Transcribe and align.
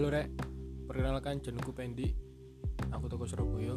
Halo 0.00 0.16
Rek, 0.16 0.32
perkenalkan 0.88 1.44
jenengku 1.44 1.76
Pendi. 1.76 2.08
Aku 2.88 3.04
toko 3.12 3.28
Surabaya. 3.28 3.76